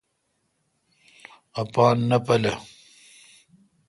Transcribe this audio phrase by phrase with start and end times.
[1.61, 2.53] اپان نہ پُالا۔